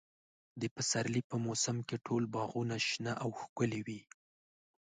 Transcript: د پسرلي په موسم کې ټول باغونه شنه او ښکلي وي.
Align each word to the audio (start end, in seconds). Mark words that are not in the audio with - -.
د 0.61 0.63
پسرلي 0.75 1.21
په 1.29 1.35
موسم 1.45 1.77
کې 1.87 1.97
ټول 2.05 2.23
باغونه 2.33 2.75
شنه 2.89 3.13
او 3.23 3.29
ښکلي 3.41 3.81
وي. 3.87 4.01